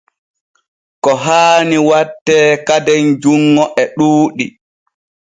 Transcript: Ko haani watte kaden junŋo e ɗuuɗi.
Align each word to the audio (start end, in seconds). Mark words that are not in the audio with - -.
Ko 1.03 1.11
haani 1.23 1.77
watte 1.89 2.37
kaden 2.67 3.05
junŋo 3.21 3.63
e 3.81 3.83
ɗuuɗi. 3.97 4.45